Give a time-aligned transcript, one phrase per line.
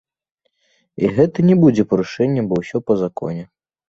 [1.03, 3.45] І гэта не будзе парушэннем, бо ўсё па законе.